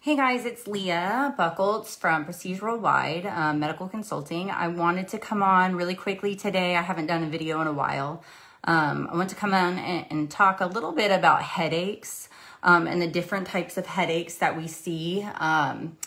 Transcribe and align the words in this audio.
Hey 0.00 0.14
guys, 0.14 0.44
it's 0.44 0.68
Leah 0.68 1.34
Bucholz 1.36 1.98
from 1.98 2.24
Prestige 2.24 2.62
Worldwide 2.62 3.26
um, 3.26 3.58
Medical 3.58 3.88
Consulting. 3.88 4.48
I 4.48 4.68
wanted 4.68 5.08
to 5.08 5.18
come 5.18 5.42
on 5.42 5.74
really 5.74 5.96
quickly 5.96 6.36
today. 6.36 6.76
I 6.76 6.82
haven't 6.82 7.06
done 7.06 7.24
a 7.24 7.26
video 7.26 7.60
in 7.62 7.66
a 7.66 7.72
while. 7.72 8.22
Um, 8.62 9.08
I 9.10 9.16
want 9.16 9.28
to 9.30 9.34
come 9.34 9.52
on 9.52 9.76
and, 9.76 10.06
and, 10.08 10.30
talk 10.30 10.60
a 10.60 10.66
little 10.66 10.92
bit 10.92 11.10
about 11.10 11.42
headaches 11.42 12.28
um, 12.62 12.86
and 12.86 13.02
the 13.02 13.08
different 13.08 13.48
types 13.48 13.76
of 13.76 13.86
headaches 13.86 14.36
that 14.36 14.56
we 14.56 14.68
see 14.68 15.26
um, 15.40 15.98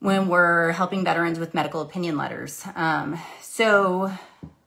when 0.00 0.26
we're 0.26 0.72
helping 0.72 1.04
veterans 1.04 1.38
with 1.38 1.54
medical 1.54 1.82
opinion 1.82 2.16
letters. 2.16 2.66
Um, 2.74 3.16
so 3.40 4.10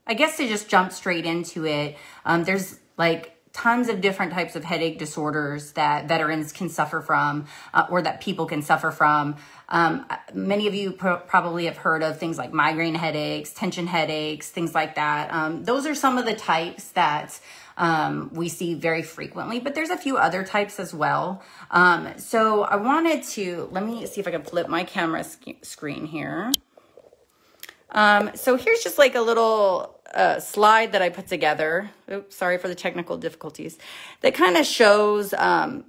I 0.08 0.14
guess 0.14 0.38
to 0.38 0.48
just 0.48 0.70
jump 0.70 0.94
straight 0.94 1.26
into 1.26 1.66
it, 1.66 1.98
um, 2.26 2.46
there's 2.46 2.80
like 2.98 3.37
tons 3.58 3.90
of 3.90 4.02
different 4.02 4.32
types 4.32 4.56
of 4.56 4.64
headache 4.64 5.00
disorders 5.00 5.72
that 5.72 6.08
veterans 6.08 6.52
can 6.52 6.70
suffer 6.70 7.02
from 7.02 7.46
uh, 7.74 7.88
or 7.90 8.04
that 8.04 8.22
people 8.22 8.46
can 8.46 8.62
suffer 8.62 8.92
from. 8.92 9.36
Um, 9.70 10.06
many 10.32 10.68
of 10.68 10.76
you 10.76 10.92
pro- 10.92 11.18
probably 11.18 11.66
have 11.66 11.78
heard 11.78 12.04
of 12.04 12.20
things 12.20 12.38
like 12.38 12.54
migraine 12.54 12.94
headaches, 12.94 13.52
tension 13.52 13.88
headaches, 13.88 14.50
things 14.50 14.76
like 14.76 14.94
that. 14.96 15.34
Um, 15.34 15.64
those 15.64 15.88
are 15.88 15.96
some 15.96 16.20
of 16.20 16.26
the 16.26 16.36
types 16.36 16.90
that 16.90 17.40
um, 17.78 18.30
we 18.32 18.48
see 18.48 18.76
very 18.76 19.02
frequently, 19.02 19.60
but 19.60 19.74
there's 19.74 19.90
a 19.90 19.98
few 19.98 20.18
other 20.18 20.44
types 20.44 20.80
as 20.80 20.94
well. 20.94 21.42
Um, 21.72 22.14
so 22.18 22.62
I 22.64 22.76
wanted 22.76 23.24
to, 23.24 23.70
let 23.72 23.84
me 23.84 24.06
see 24.06 24.22
if 24.22 24.28
I 24.28 24.32
can 24.32 24.44
flip 24.44 24.68
my 24.68 24.84
camera 24.84 25.24
sc- 25.24 25.64
screen 25.64 26.06
here. 26.06 26.52
Um, 27.90 28.32
so 28.36 28.56
here's 28.56 28.84
just 28.84 28.98
like 28.98 29.16
a 29.16 29.22
little 29.22 29.97
a 30.14 30.42
slide 30.42 30.92
that 30.94 31.02
I 31.02 31.10
put 31.10 31.28
together. 31.28 31.92
Oops, 32.12 32.36
sorry 32.36 32.58
for 32.58 32.68
the 32.68 32.76
technical 32.76 33.18
difficulties. 33.18 33.78
That 34.22 34.34
kind 34.34 34.58
of 34.58 34.66
shows 34.66 35.34
um, 35.34 35.86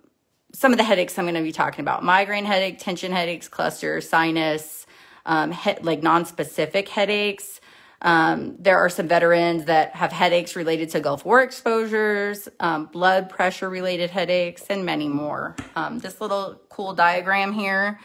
some 0.52 0.72
of 0.72 0.78
the 0.78 0.84
headaches 0.84 1.18
I'm 1.18 1.24
going 1.24 1.34
to 1.34 1.42
be 1.42 1.52
talking 1.52 1.80
about: 1.80 2.04
migraine 2.04 2.44
headache, 2.44 2.78
tension 2.78 3.12
headaches, 3.12 3.48
cluster, 3.48 4.00
sinus, 4.00 4.86
um, 5.26 5.52
he- 5.52 5.78
like 5.82 6.02
non-specific 6.02 6.88
headaches. 6.88 7.60
Um, 8.00 8.54
there 8.60 8.78
are 8.78 8.88
some 8.88 9.08
veterans 9.08 9.64
that 9.64 9.96
have 9.96 10.12
headaches 10.12 10.54
related 10.54 10.90
to 10.90 11.00
Gulf 11.00 11.24
War 11.24 11.42
exposures, 11.42 12.48
um, 12.60 12.86
blood 12.86 13.28
pressure 13.28 13.68
related 13.68 14.10
headaches, 14.10 14.64
and 14.70 14.84
many 14.84 15.08
more. 15.08 15.56
Um, 15.74 15.98
this 15.98 16.20
little 16.20 16.60
cool 16.68 16.92
diagram 16.94 17.52
here 17.52 17.98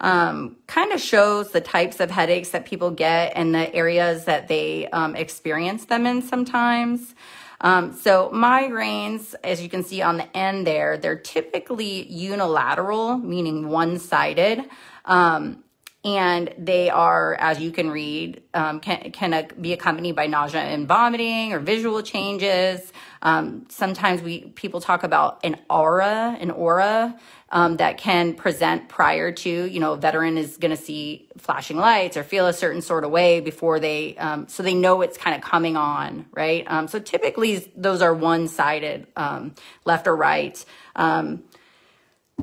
um, 0.00 0.56
kind 0.66 0.92
of 0.92 1.00
shows 1.00 1.52
the 1.52 1.60
types 1.60 2.00
of 2.00 2.10
headaches 2.10 2.50
that 2.50 2.66
people 2.66 2.90
get 2.90 3.32
and 3.34 3.54
the 3.54 3.74
areas 3.74 4.24
that 4.24 4.48
they 4.48 4.88
um, 4.88 5.16
experience 5.16 5.86
them 5.86 6.06
in 6.06 6.22
sometimes. 6.22 7.14
Um, 7.60 7.94
so 7.94 8.30
migraines, 8.34 9.34
as 9.42 9.62
you 9.62 9.68
can 9.68 9.82
see 9.82 10.02
on 10.02 10.18
the 10.18 10.36
end 10.36 10.66
there, 10.66 10.98
they're 10.98 11.18
typically 11.18 12.06
unilateral, 12.08 13.16
meaning 13.18 13.68
one-sided. 13.68 14.64
Um, 15.06 15.64
and 16.06 16.54
they 16.56 16.88
are, 16.88 17.34
as 17.34 17.58
you 17.58 17.72
can 17.72 17.90
read, 17.90 18.40
um, 18.54 18.78
can, 18.78 19.10
can 19.10 19.48
be 19.60 19.72
accompanied 19.72 20.14
by 20.14 20.28
nausea 20.28 20.60
and 20.60 20.86
vomiting 20.86 21.52
or 21.52 21.58
visual 21.58 22.00
changes. 22.00 22.92
Um, 23.22 23.66
sometimes 23.70 24.22
we 24.22 24.52
people 24.54 24.80
talk 24.80 25.02
about 25.02 25.40
an 25.42 25.56
aura, 25.68 26.36
an 26.38 26.52
aura 26.52 27.18
um, 27.50 27.78
that 27.78 27.98
can 27.98 28.34
present 28.34 28.88
prior 28.88 29.32
to, 29.32 29.50
you 29.50 29.80
know, 29.80 29.94
a 29.94 29.96
veteran 29.96 30.38
is 30.38 30.58
going 30.58 30.70
to 30.70 30.80
see 30.80 31.28
flashing 31.38 31.76
lights 31.76 32.16
or 32.16 32.22
feel 32.22 32.46
a 32.46 32.52
certain 32.52 32.82
sort 32.82 33.02
of 33.02 33.10
way 33.10 33.40
before 33.40 33.80
they, 33.80 34.16
um, 34.18 34.46
so 34.46 34.62
they 34.62 34.74
know 34.74 35.02
it's 35.02 35.18
kind 35.18 35.34
of 35.34 35.42
coming 35.42 35.76
on, 35.76 36.26
right? 36.30 36.64
Um, 36.68 36.86
so 36.86 37.00
typically 37.00 37.72
those 37.76 38.00
are 38.00 38.14
one 38.14 38.46
sided, 38.46 39.08
um, 39.16 39.56
left 39.84 40.06
or 40.06 40.14
right. 40.14 40.64
Um, 40.94 41.42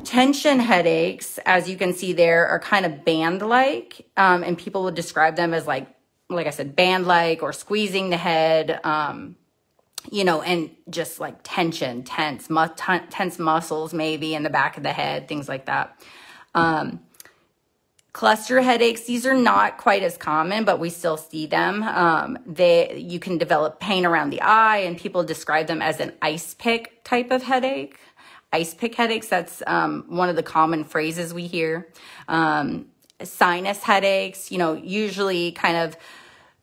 Tension 0.04 0.60
headaches, 0.60 1.40
as 1.46 1.70
you 1.70 1.78
can 1.78 1.94
see 1.94 2.14
there, 2.14 2.48
are 2.48 2.60
kind 2.60 2.86
of 2.86 3.06
band-like, 3.06 4.08
um, 4.18 4.44
and 4.44 4.58
people 4.58 4.84
would 4.84 4.96
describe 4.96 5.36
them 5.36 5.54
as 5.54 5.68
like, 5.68 5.88
like 6.30 6.48
I 6.48 6.50
said, 6.50 6.76
band-like 6.76 7.44
or 7.44 7.54
squeezing 7.54 8.10
the 8.10 8.18
head, 8.18 8.80
um, 8.84 9.36
you 10.12 10.24
know, 10.24 10.42
and 10.42 10.72
just 10.90 11.20
like 11.20 11.38
tension, 11.44 12.04
tense, 12.04 12.50
mu- 12.50 12.68
tense 13.10 13.38
muscles 13.38 13.94
maybe 13.94 14.34
in 14.34 14.44
the 14.44 14.50
back 14.50 14.78
of 14.78 14.84
the 14.84 14.92
head, 14.92 15.28
things 15.28 15.48
like 15.48 15.68
that. 15.68 16.04
Um, 16.56 17.00
cluster 18.14 18.62
headaches 18.62 19.02
these 19.06 19.26
are 19.26 19.34
not 19.34 19.80
quite 19.80 20.04
as 20.04 20.18
common 20.18 20.64
but 20.64 20.80
we 20.80 20.88
still 20.88 21.18
see 21.18 21.48
them 21.48 21.82
um, 21.82 22.38
they 22.46 22.96
you 22.96 23.20
can 23.20 23.40
develop 23.40 23.80
pain 23.80 24.06
around 24.06 24.30
the 24.30 24.40
eye 24.40 24.78
and 24.78 25.00
people 25.00 25.24
describe 25.24 25.66
them 25.66 25.82
as 25.82 26.00
an 26.00 26.14
ice 26.22 26.54
pick 26.54 27.04
type 27.04 27.32
of 27.32 27.42
headache 27.42 27.98
ice 28.54 28.74
pick 28.74 28.96
headaches. 28.96 29.28
That's 29.28 29.64
um, 29.68 30.06
one 30.08 30.30
of 30.30 30.36
the 30.36 30.44
common 30.44 30.84
phrases 30.84 31.34
we 31.34 31.48
hear. 31.48 31.90
Um, 32.28 32.86
sinus 33.24 33.80
headaches, 33.84 34.52
you 34.52 34.58
know, 34.58 34.74
usually 34.74 35.52
kind 35.52 35.78
of, 35.78 35.98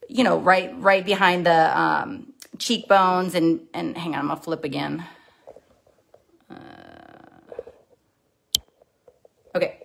you 0.08 0.24
know, 0.24 0.38
right 0.38 0.72
right 0.78 1.04
behind 1.04 1.44
the 1.44 1.78
um, 1.78 2.32
cheekbones 2.58 3.34
and 3.34 3.66
and 3.74 3.96
hang 3.98 4.14
on, 4.14 4.20
I'm 4.20 4.28
gonna 4.28 4.40
flip 4.40 4.64
again. 4.64 5.04
Uh, 6.50 6.54
okay, 9.54 9.80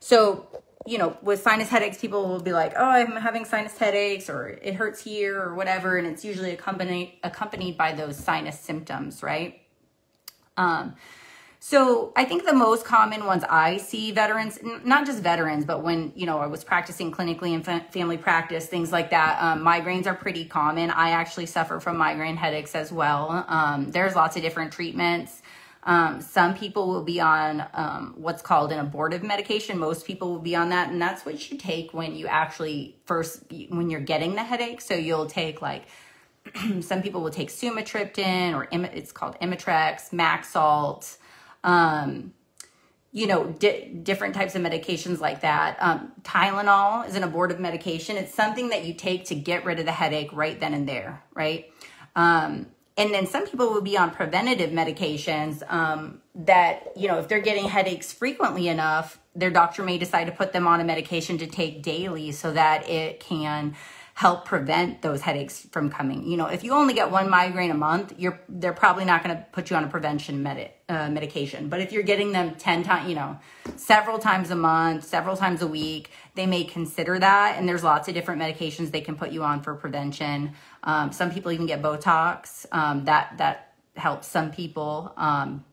so 0.00 0.46
you 0.86 0.96
know, 0.98 1.16
with 1.22 1.42
sinus 1.42 1.68
headaches, 1.68 1.98
people 1.98 2.26
will 2.26 2.40
be 2.40 2.52
like, 2.52 2.72
"Oh, 2.76 2.84
I'm 2.84 3.12
having 3.12 3.44
sinus 3.44 3.76
headaches," 3.76 4.30
or 4.30 4.48
"It 4.48 4.74
hurts 4.74 5.02
here," 5.04 5.40
or 5.40 5.54
whatever, 5.54 5.98
and 5.98 6.06
it's 6.06 6.24
usually 6.24 6.52
accompanied 6.52 7.18
accompanied 7.22 7.76
by 7.76 7.92
those 7.92 8.16
sinus 8.16 8.58
symptoms, 8.58 9.22
right? 9.22 9.60
Um, 10.56 10.94
so 11.62 12.10
I 12.16 12.24
think 12.24 12.46
the 12.46 12.54
most 12.54 12.86
common 12.86 13.26
ones 13.26 13.44
I 13.46 13.76
see 13.76 14.12
veterans, 14.12 14.58
not 14.82 15.04
just 15.04 15.22
veterans, 15.22 15.66
but 15.66 15.82
when, 15.82 16.10
you 16.16 16.24
know, 16.24 16.38
I 16.38 16.46
was 16.46 16.64
practicing 16.64 17.12
clinically 17.12 17.52
in 17.52 17.62
family 17.90 18.16
practice, 18.16 18.66
things 18.66 18.90
like 18.90 19.10
that, 19.10 19.38
um, 19.42 19.62
migraines 19.62 20.06
are 20.06 20.14
pretty 20.14 20.46
common. 20.46 20.90
I 20.90 21.10
actually 21.10 21.44
suffer 21.44 21.78
from 21.78 21.98
migraine 21.98 22.38
headaches 22.38 22.74
as 22.74 22.90
well. 22.90 23.44
Um, 23.46 23.90
there's 23.90 24.16
lots 24.16 24.36
of 24.36 24.42
different 24.42 24.72
treatments. 24.72 25.42
Um, 25.82 26.22
some 26.22 26.54
people 26.54 26.88
will 26.88 27.04
be 27.04 27.20
on 27.20 27.66
um, 27.74 28.14
what's 28.16 28.40
called 28.40 28.72
an 28.72 28.78
abortive 28.78 29.22
medication. 29.22 29.76
Most 29.78 30.06
people 30.06 30.30
will 30.30 30.40
be 30.40 30.56
on 30.56 30.70
that, 30.70 30.88
and 30.90 31.00
that's 31.00 31.26
what 31.26 31.50
you 31.50 31.58
take 31.58 31.92
when 31.92 32.14
you 32.14 32.26
actually 32.26 32.96
first, 33.04 33.44
when 33.68 33.90
you're 33.90 34.00
getting 34.00 34.34
the 34.34 34.44
headache. 34.44 34.80
So 34.80 34.94
you'll 34.94 35.26
take 35.26 35.60
like, 35.60 35.84
some 36.80 37.02
people 37.02 37.22
will 37.22 37.30
take 37.30 37.50
sumatriptan 37.50 38.54
or 38.54 38.66
it's 38.70 39.12
called 39.12 39.38
Imitrex, 39.40 40.10
Maxalt, 40.10 41.18
um, 41.64 42.32
you 43.12 43.26
know, 43.26 43.46
di- 43.46 43.88
different 44.02 44.34
types 44.34 44.54
of 44.54 44.62
medications 44.62 45.20
like 45.20 45.40
that. 45.40 45.76
Um, 45.80 46.12
Tylenol 46.22 47.08
is 47.08 47.16
an 47.16 47.24
abortive 47.24 47.58
medication. 47.58 48.16
It's 48.16 48.32
something 48.32 48.68
that 48.68 48.84
you 48.84 48.94
take 48.94 49.24
to 49.26 49.34
get 49.34 49.64
rid 49.64 49.80
of 49.80 49.84
the 49.84 49.92
headache 49.92 50.32
right 50.32 50.58
then 50.58 50.74
and 50.74 50.88
there, 50.88 51.22
right? 51.34 51.72
Um, 52.14 52.66
and 52.96 53.14
then 53.14 53.26
some 53.26 53.46
people 53.46 53.70
will 53.70 53.80
be 53.80 53.96
on 53.96 54.10
preventative 54.10 54.70
medications 54.70 55.62
um, 55.72 56.20
that, 56.34 56.92
you 56.96 57.08
know, 57.08 57.18
if 57.18 57.28
they're 57.28 57.40
getting 57.40 57.64
headaches 57.64 58.12
frequently 58.12 58.68
enough, 58.68 59.18
their 59.34 59.50
doctor 59.50 59.82
may 59.82 59.96
decide 59.96 60.24
to 60.24 60.32
put 60.32 60.52
them 60.52 60.66
on 60.66 60.80
a 60.80 60.84
medication 60.84 61.38
to 61.38 61.46
take 61.46 61.82
daily 61.82 62.30
so 62.30 62.52
that 62.52 62.88
it 62.88 63.20
can 63.20 63.74
help 64.20 64.44
prevent 64.44 65.00
those 65.00 65.22
headaches 65.22 65.66
from 65.72 65.88
coming. 65.88 66.26
You 66.30 66.36
know, 66.36 66.44
if 66.44 66.62
you 66.62 66.72
only 66.74 66.92
get 66.92 67.10
one 67.10 67.30
migraine 67.30 67.70
a 67.70 67.80
month, 67.88 68.12
you're 68.18 68.38
they're 68.50 68.74
probably 68.74 69.06
not 69.06 69.24
going 69.24 69.34
to 69.34 69.42
put 69.50 69.70
you 69.70 69.76
on 69.76 69.84
a 69.84 69.88
prevention 69.88 70.42
med- 70.42 70.72
uh, 70.90 71.08
medication. 71.08 71.70
But 71.70 71.80
if 71.80 71.90
you're 71.90 72.02
getting 72.02 72.32
them 72.32 72.54
10 72.56 72.82
times, 72.82 73.08
you 73.08 73.14
know, 73.14 73.38
several 73.76 74.18
times 74.18 74.50
a 74.50 74.54
month, 74.54 75.04
several 75.04 75.38
times 75.38 75.62
a 75.62 75.66
week, 75.66 76.10
they 76.34 76.44
may 76.44 76.64
consider 76.64 77.18
that. 77.18 77.56
And 77.56 77.66
there's 77.66 77.82
lots 77.82 78.08
of 78.08 78.14
different 78.14 78.42
medications 78.42 78.90
they 78.90 79.00
can 79.00 79.16
put 79.16 79.30
you 79.30 79.42
on 79.42 79.62
for 79.62 79.74
prevention. 79.74 80.52
Um, 80.82 81.12
some 81.12 81.30
people 81.30 81.50
even 81.50 81.64
get 81.64 81.80
Botox. 81.80 82.66
Um, 82.72 83.06
that 83.06 83.38
that 83.38 83.72
helps 83.96 84.28
some 84.28 84.50
people. 84.50 85.14
Um, 85.16 85.64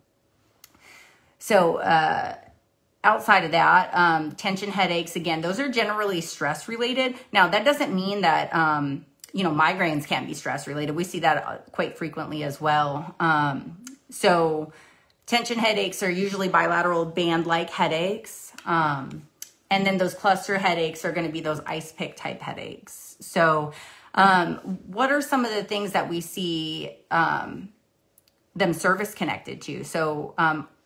so 1.37 1.79
uh, 1.79 2.37
outside 3.07 3.45
of 3.45 3.51
that, 3.51 3.89
um, 3.93 4.33
tension 4.33 4.69
headaches, 4.69 5.15
again, 5.15 5.39
those 5.39 5.61
are 5.61 5.69
generally 5.69 6.19
stress 6.19 6.67
related. 6.67 7.15
Now, 7.31 7.47
that 7.47 7.63
doesn't 7.63 7.95
mean 7.95 8.21
that, 8.21 8.53
um, 8.53 9.05
you 9.31 9.43
know, 9.43 9.51
migraines 9.51 10.05
can't 10.05 10.27
be 10.27 10.33
stress 10.33 10.67
related. 10.67 10.93
We 10.93 11.05
see 11.05 11.19
that 11.19 11.37
uh, 11.37 11.57
quite 11.71 11.97
frequently 11.97 12.43
as 12.43 12.59
well. 12.59 13.15
Um, 13.21 13.85
so, 14.09 14.73
tension 15.25 15.57
headaches 15.57 16.03
are 16.03 16.09
usually 16.09 16.49
bilateral 16.49 17.05
band 17.05 17.47
like 17.47 17.69
headaches. 17.69 18.51
Um, 18.65 19.27
and 19.69 19.85
then 19.85 19.97
those 19.97 20.13
cluster 20.13 20.57
headaches 20.57 21.05
are 21.05 21.13
going 21.13 21.27
to 21.27 21.31
be 21.31 21.39
those 21.41 21.61
ice 21.65 21.93
pick 21.93 22.17
type 22.17 22.41
headaches. 22.41 23.15
So, 23.21 23.71
um, 24.15 24.79
what 24.87 25.11
are 25.11 25.21
some 25.21 25.45
of 25.45 25.53
the 25.53 25.63
things 25.63 25.93
that 25.93 26.09
we 26.09 26.19
see 26.19 26.91
um, 27.09 27.69
them 28.53 28.73
service 28.73 29.13
connected 29.13 29.61
to? 29.63 29.85
So, 29.85 30.33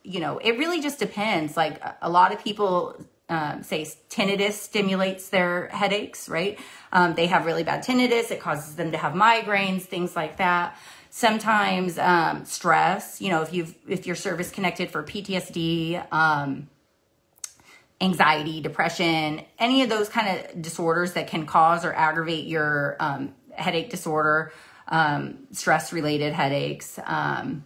you 0.03 0.19
know, 0.19 0.37
it 0.37 0.57
really 0.57 0.81
just 0.81 0.99
depends. 0.99 1.55
Like 1.55 1.81
a 2.01 2.09
lot 2.09 2.33
of 2.33 2.43
people 2.43 2.99
um, 3.29 3.63
say 3.63 3.83
tinnitus 4.09 4.53
stimulates 4.53 5.29
their 5.29 5.67
headaches, 5.67 6.27
right? 6.27 6.59
Um, 6.91 7.15
they 7.15 7.27
have 7.27 7.45
really 7.45 7.63
bad 7.63 7.83
tinnitus. 7.83 8.29
It 8.29 8.41
causes 8.41 8.75
them 8.75 8.91
to 8.91 8.97
have 8.97 9.13
migraines, 9.13 9.83
things 9.83 10.15
like 10.15 10.37
that. 10.37 10.77
Sometimes 11.09 11.97
um, 11.97 12.45
stress, 12.45 13.21
you 13.21 13.29
know, 13.29 13.41
if 13.41 13.53
you've 13.53 13.75
if 13.87 14.05
you're 14.05 14.15
service 14.15 14.51
connected 14.51 14.91
for 14.91 15.03
PTSD, 15.03 16.05
um, 16.11 16.69
anxiety, 18.01 18.59
depression, 18.59 19.41
any 19.59 19.83
of 19.83 19.89
those 19.89 20.09
kind 20.09 20.39
of 20.39 20.61
disorders 20.61 21.13
that 21.13 21.27
can 21.27 21.45
cause 21.45 21.85
or 21.85 21.93
aggravate 21.93 22.45
your 22.45 22.97
um, 22.99 23.33
headache 23.51 23.89
disorder, 23.89 24.51
um, 24.87 25.47
stress 25.51 25.93
related 25.93 26.33
headaches. 26.33 26.99
Um, 27.05 27.63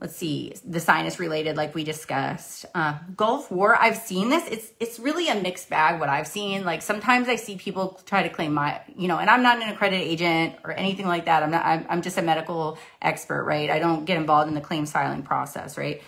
let's 0.00 0.16
see, 0.16 0.54
the 0.66 0.80
sinus 0.80 1.18
related, 1.18 1.56
like 1.56 1.74
we 1.74 1.84
discussed. 1.84 2.66
Uh, 2.74 2.98
Gulf 3.16 3.50
War, 3.50 3.76
I've 3.76 3.96
seen 3.96 4.28
this. 4.28 4.46
It's 4.48 4.72
it's 4.80 4.98
really 4.98 5.28
a 5.28 5.34
mixed 5.34 5.70
bag. 5.70 6.00
What 6.00 6.08
I've 6.08 6.26
seen, 6.26 6.64
like 6.64 6.82
sometimes 6.82 7.28
I 7.28 7.36
see 7.36 7.56
people 7.56 8.00
try 8.04 8.22
to 8.22 8.28
claim 8.28 8.54
my, 8.54 8.80
you 8.96 9.08
know, 9.08 9.18
and 9.18 9.30
I'm 9.30 9.42
not 9.42 9.62
an 9.62 9.68
accredited 9.68 10.06
agent 10.06 10.56
or 10.64 10.72
anything 10.72 11.06
like 11.06 11.26
that. 11.26 11.42
I'm 11.42 11.50
not. 11.50 11.64
I'm, 11.64 11.86
I'm 11.88 12.02
just 12.02 12.18
a 12.18 12.22
medical 12.22 12.78
expert, 13.00 13.44
right? 13.44 13.70
I 13.70 13.78
don't 13.78 14.04
get 14.04 14.16
involved 14.16 14.48
in 14.48 14.54
the 14.54 14.60
claims 14.60 14.92
filing 14.92 15.22
process, 15.22 15.78
right? 15.78 16.02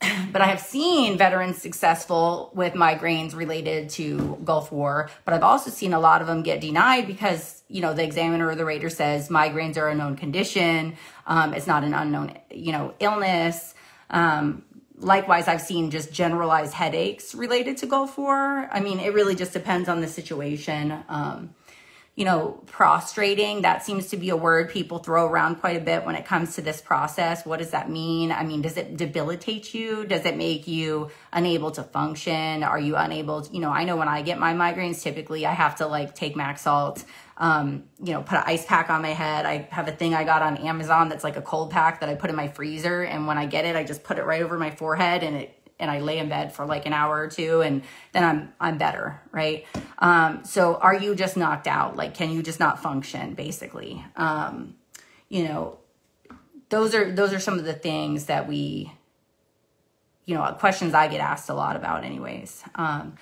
but 0.32 0.42
I 0.42 0.46
have 0.46 0.60
seen 0.60 1.16
veterans 1.16 1.56
successful 1.56 2.50
with 2.54 2.74
migraines 2.74 3.34
related 3.34 3.88
to 3.90 4.38
Gulf 4.44 4.70
War, 4.70 5.08
but 5.24 5.32
I've 5.32 5.42
also 5.42 5.70
seen 5.70 5.92
a 5.92 6.00
lot 6.00 6.20
of 6.20 6.26
them 6.26 6.42
get 6.42 6.60
denied 6.60 7.06
because, 7.06 7.62
you 7.68 7.80
know, 7.80 7.94
the 7.94 8.04
examiner 8.04 8.46
or 8.48 8.54
the 8.54 8.64
rater 8.64 8.90
says 8.90 9.28
migraines 9.28 9.76
are 9.76 9.88
a 9.88 9.94
known 9.94 10.16
condition. 10.16 10.96
Um, 11.26 11.54
it's 11.54 11.66
not 11.66 11.82
an 11.82 11.94
unknown, 11.94 12.38
you 12.50 12.72
know, 12.72 12.94
illness. 13.00 13.74
Um, 14.10 14.64
likewise, 14.98 15.48
I've 15.48 15.62
seen 15.62 15.90
just 15.90 16.12
generalized 16.12 16.74
headaches 16.74 17.34
related 17.34 17.78
to 17.78 17.86
Gulf 17.86 18.18
War. 18.18 18.68
I 18.70 18.80
mean, 18.80 19.00
it 19.00 19.14
really 19.14 19.34
just 19.34 19.52
depends 19.52 19.88
on 19.88 20.00
the 20.00 20.08
situation. 20.08 20.92
Um, 21.08 21.54
you 22.16 22.24
know, 22.24 22.62
prostrating, 22.64 23.60
that 23.60 23.84
seems 23.84 24.06
to 24.06 24.16
be 24.16 24.30
a 24.30 24.36
word 24.36 24.70
people 24.70 24.98
throw 24.98 25.26
around 25.26 25.56
quite 25.56 25.76
a 25.76 25.80
bit 25.80 26.02
when 26.06 26.14
it 26.14 26.24
comes 26.24 26.54
to 26.54 26.62
this 26.62 26.80
process. 26.80 27.44
What 27.44 27.58
does 27.58 27.72
that 27.72 27.90
mean? 27.90 28.32
I 28.32 28.42
mean, 28.42 28.62
does 28.62 28.78
it 28.78 28.96
debilitate 28.96 29.74
you? 29.74 30.06
Does 30.06 30.24
it 30.24 30.34
make 30.34 30.66
you 30.66 31.10
unable 31.30 31.72
to 31.72 31.82
function? 31.82 32.62
Are 32.62 32.80
you 32.80 32.96
unable 32.96 33.42
to, 33.42 33.52
you 33.52 33.60
know, 33.60 33.68
I 33.70 33.84
know 33.84 33.96
when 33.96 34.08
I 34.08 34.22
get 34.22 34.38
my 34.38 34.54
migraines, 34.54 35.02
typically 35.02 35.44
I 35.44 35.52
have 35.52 35.76
to 35.76 35.86
like 35.86 36.14
take 36.14 36.36
Maxalt, 36.36 37.04
um, 37.36 37.84
you 38.02 38.14
know, 38.14 38.22
put 38.22 38.38
an 38.38 38.44
ice 38.46 38.64
pack 38.64 38.88
on 38.88 39.02
my 39.02 39.10
head. 39.10 39.44
I 39.44 39.68
have 39.70 39.86
a 39.86 39.92
thing 39.92 40.14
I 40.14 40.24
got 40.24 40.40
on 40.40 40.56
Amazon 40.56 41.10
that's 41.10 41.22
like 41.22 41.36
a 41.36 41.42
cold 41.42 41.70
pack 41.70 42.00
that 42.00 42.08
I 42.08 42.14
put 42.14 42.30
in 42.30 42.36
my 42.36 42.48
freezer. 42.48 43.02
And 43.02 43.26
when 43.26 43.36
I 43.36 43.44
get 43.44 43.66
it, 43.66 43.76
I 43.76 43.84
just 43.84 44.04
put 44.04 44.16
it 44.16 44.24
right 44.24 44.40
over 44.40 44.56
my 44.56 44.70
forehead 44.70 45.22
and 45.22 45.36
it 45.36 45.65
and 45.78 45.90
I 45.90 46.00
lay 46.00 46.18
in 46.18 46.28
bed 46.28 46.52
for 46.52 46.64
like 46.64 46.86
an 46.86 46.92
hour 46.92 47.16
or 47.16 47.28
two 47.28 47.60
and 47.60 47.82
then 48.12 48.24
I'm 48.24 48.52
I'm 48.60 48.78
better, 48.78 49.20
right? 49.32 49.66
Um, 49.98 50.44
so 50.44 50.76
are 50.76 50.94
you 50.94 51.14
just 51.14 51.36
knocked 51.36 51.66
out? 51.66 51.96
Like 51.96 52.14
can 52.14 52.30
you 52.30 52.42
just 52.42 52.60
not 52.60 52.82
function 52.82 53.34
basically? 53.34 54.04
Um, 54.16 54.74
you 55.28 55.44
know, 55.44 55.78
those 56.68 56.94
are 56.94 57.12
those 57.12 57.32
are 57.32 57.40
some 57.40 57.58
of 57.58 57.64
the 57.64 57.74
things 57.74 58.26
that 58.26 58.48
we 58.48 58.92
you 60.26 60.34
know, 60.34 60.52
questions 60.58 60.92
I 60.92 61.08
get 61.08 61.20
asked 61.20 61.48
a 61.48 61.54
lot 61.54 61.76
about 61.76 62.04
anyways. 62.04 62.62
Um, 62.74 63.14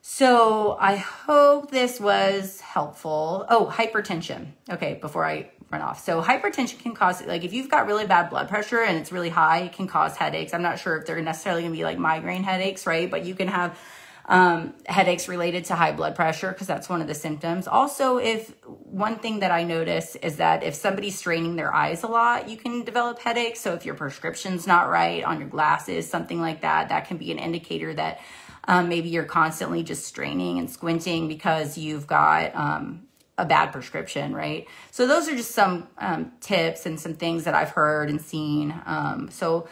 so 0.00 0.76
I 0.80 0.96
hope 0.96 1.70
this 1.70 2.00
was 2.00 2.60
helpful. 2.62 3.46
Oh, 3.50 3.70
hypertension. 3.72 4.52
Okay, 4.70 4.94
before 4.94 5.26
I 5.26 5.50
run 5.70 5.82
off. 5.82 6.04
So 6.04 6.20
hypertension 6.22 6.80
can 6.80 6.94
cause, 6.94 7.24
like 7.24 7.44
if 7.44 7.52
you've 7.52 7.70
got 7.70 7.86
really 7.86 8.06
bad 8.06 8.30
blood 8.30 8.48
pressure 8.48 8.80
and 8.80 8.98
it's 8.98 9.12
really 9.12 9.28
high, 9.28 9.60
it 9.60 9.72
can 9.72 9.86
cause 9.86 10.16
headaches. 10.16 10.52
I'm 10.52 10.62
not 10.62 10.78
sure 10.78 10.96
if 10.96 11.06
they're 11.06 11.20
necessarily 11.20 11.62
gonna 11.62 11.74
be 11.74 11.84
like 11.84 11.98
migraine 11.98 12.42
headaches, 12.42 12.86
right? 12.86 13.10
But 13.10 13.24
you 13.24 13.34
can 13.34 13.48
have 13.48 13.78
um, 14.26 14.74
headaches 14.86 15.28
related 15.28 15.66
to 15.66 15.74
high 15.74 15.92
blood 15.92 16.14
pressure 16.14 16.50
because 16.50 16.66
that's 16.66 16.88
one 16.88 17.00
of 17.00 17.08
the 17.08 17.14
symptoms. 17.14 17.66
Also, 17.66 18.18
if 18.18 18.52
one 18.64 19.18
thing 19.18 19.40
that 19.40 19.50
I 19.50 19.64
notice 19.64 20.16
is 20.16 20.36
that 20.36 20.62
if 20.62 20.74
somebody's 20.74 21.18
straining 21.18 21.56
their 21.56 21.74
eyes 21.74 22.02
a 22.02 22.06
lot, 22.06 22.48
you 22.48 22.56
can 22.56 22.84
develop 22.84 23.18
headaches. 23.18 23.60
So 23.60 23.74
if 23.74 23.84
your 23.84 23.94
prescription's 23.94 24.66
not 24.66 24.88
right 24.88 25.24
on 25.24 25.40
your 25.40 25.48
glasses, 25.48 26.08
something 26.08 26.40
like 26.40 26.60
that, 26.62 26.90
that 26.90 27.06
can 27.08 27.16
be 27.16 27.32
an 27.32 27.38
indicator 27.38 27.92
that 27.94 28.20
um, 28.64 28.88
maybe 28.88 29.08
you're 29.08 29.24
constantly 29.24 29.82
just 29.82 30.04
straining 30.04 30.58
and 30.58 30.70
squinting 30.70 31.26
because 31.26 31.76
you've 31.76 32.06
got 32.06 32.54
um, 32.54 33.08
a 33.40 33.44
bad 33.46 33.72
prescription, 33.72 34.34
right? 34.34 34.68
So 34.90 35.06
those 35.06 35.28
are 35.28 35.34
just 35.34 35.52
some 35.52 35.88
um, 35.96 36.32
tips 36.40 36.84
and 36.84 37.00
some 37.00 37.14
things 37.14 37.44
that 37.44 37.54
I've 37.54 37.70
heard 37.70 38.10
and 38.10 38.20
seen. 38.20 38.74
Um, 38.84 39.30
so 39.30 39.66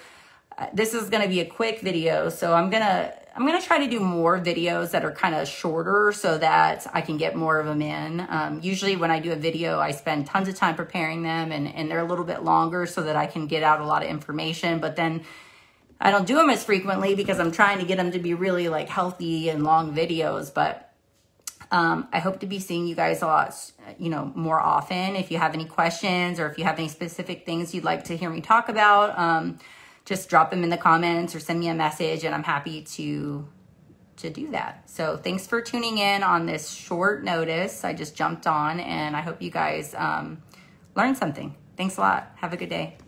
uh, 0.56 0.68
this 0.72 0.94
is 0.94 1.10
going 1.10 1.22
to 1.22 1.28
be 1.28 1.40
a 1.40 1.44
quick 1.44 1.80
video. 1.82 2.30
So 2.30 2.54
I'm 2.54 2.70
going 2.70 2.82
to, 2.82 3.14
I'm 3.36 3.46
going 3.46 3.60
to 3.60 3.64
try 3.64 3.78
to 3.78 3.86
do 3.86 4.00
more 4.00 4.40
videos 4.40 4.92
that 4.92 5.04
are 5.04 5.12
kind 5.12 5.34
of 5.34 5.46
shorter 5.46 6.12
so 6.12 6.38
that 6.38 6.86
I 6.94 7.02
can 7.02 7.18
get 7.18 7.36
more 7.36 7.60
of 7.60 7.66
them 7.66 7.82
in. 7.82 8.26
Um, 8.30 8.60
usually 8.62 8.96
when 8.96 9.10
I 9.10 9.20
do 9.20 9.32
a 9.32 9.36
video, 9.36 9.78
I 9.78 9.90
spend 9.90 10.26
tons 10.26 10.48
of 10.48 10.54
time 10.54 10.74
preparing 10.74 11.22
them 11.22 11.52
and, 11.52 11.68
and 11.68 11.90
they're 11.90 12.00
a 12.00 12.08
little 12.08 12.24
bit 12.24 12.42
longer 12.42 12.86
so 12.86 13.02
that 13.02 13.16
I 13.16 13.26
can 13.26 13.46
get 13.46 13.62
out 13.62 13.80
a 13.80 13.86
lot 13.86 14.02
of 14.02 14.08
information, 14.08 14.78
but 14.80 14.96
then 14.96 15.24
I 16.00 16.10
don't 16.10 16.26
do 16.26 16.36
them 16.36 16.48
as 16.48 16.64
frequently 16.64 17.14
because 17.14 17.38
I'm 17.38 17.52
trying 17.52 17.80
to 17.80 17.84
get 17.84 17.98
them 17.98 18.12
to 18.12 18.18
be 18.18 18.32
really 18.32 18.68
like 18.68 18.88
healthy 18.88 19.50
and 19.50 19.62
long 19.62 19.94
videos, 19.94 20.52
but 20.54 20.87
um, 21.70 22.08
I 22.12 22.18
hope 22.18 22.40
to 22.40 22.46
be 22.46 22.58
seeing 22.58 22.86
you 22.86 22.94
guys 22.94 23.22
a 23.22 23.26
lot, 23.26 23.54
you 23.98 24.08
know, 24.08 24.32
more 24.34 24.60
often. 24.60 25.16
If 25.16 25.30
you 25.30 25.38
have 25.38 25.54
any 25.54 25.66
questions 25.66 26.40
or 26.40 26.46
if 26.46 26.58
you 26.58 26.64
have 26.64 26.78
any 26.78 26.88
specific 26.88 27.44
things 27.44 27.74
you'd 27.74 27.84
like 27.84 28.04
to 28.04 28.16
hear 28.16 28.30
me 28.30 28.40
talk 28.40 28.68
about, 28.68 29.18
um, 29.18 29.58
just 30.04 30.30
drop 30.30 30.50
them 30.50 30.64
in 30.64 30.70
the 30.70 30.78
comments 30.78 31.34
or 31.34 31.40
send 31.40 31.60
me 31.60 31.68
a 31.68 31.74
message 31.74 32.24
and 32.24 32.34
I'm 32.34 32.44
happy 32.44 32.82
to 32.82 33.46
to 34.16 34.30
do 34.30 34.50
that. 34.50 34.90
So 34.90 35.16
thanks 35.16 35.46
for 35.46 35.60
tuning 35.60 35.98
in 35.98 36.24
on 36.24 36.46
this 36.46 36.70
short 36.70 37.22
notice. 37.22 37.84
I 37.84 37.92
just 37.92 38.16
jumped 38.16 38.48
on 38.48 38.80
and 38.80 39.14
I 39.14 39.20
hope 39.20 39.40
you 39.40 39.50
guys 39.50 39.94
um, 39.96 40.42
learned 40.96 41.16
something. 41.16 41.54
Thanks 41.76 41.98
a 41.98 42.00
lot. 42.00 42.32
Have 42.36 42.52
a 42.52 42.56
good 42.56 42.70
day. 42.70 42.98